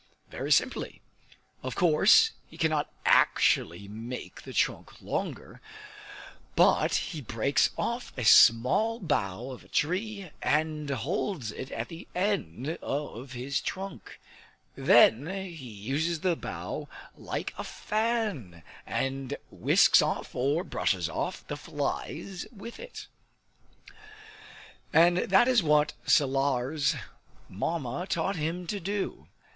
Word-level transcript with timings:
Very 0.31 0.51
simply! 0.51 0.99
Of 1.61 1.75
course 1.75 2.31
he 2.47 2.57
cannot 2.57 2.91
actually 3.05 3.87
make 3.87 4.41
the 4.41 4.51
trunk 4.51 4.99
longer, 4.99 5.61
but 6.55 6.95
he 6.95 7.21
breaks 7.21 7.69
off 7.77 8.11
a 8.17 8.25
small 8.25 8.97
bough 8.99 9.51
of 9.51 9.63
a 9.63 9.67
tree 9.67 10.31
and 10.41 10.89
holds 10.89 11.51
it 11.51 11.69
at 11.71 11.89
the 11.89 12.07
end 12.15 12.79
of 12.81 13.33
his 13.33 13.61
trunk; 13.61 14.19
then 14.75 15.27
he 15.27 15.69
uses 15.69 16.21
the 16.21 16.35
bough 16.35 16.89
like 17.15 17.53
a 17.55 17.63
fan, 17.63 18.63
and 18.87 19.37
whisks 19.51 20.01
off, 20.01 20.33
or 20.33 20.63
brushes 20.63 21.09
off, 21.09 21.45
the 21.45 21.55
flies 21.55 22.47
with 22.51 22.79
it. 22.79 23.05
And 24.91 25.17
that 25.17 25.47
is 25.47 25.61
what 25.61 25.93
Salar's 26.07 26.95
Mamma 27.47 28.07
taught 28.09 28.35
him 28.37 28.65
to 28.65 28.79
do. 28.79 29.27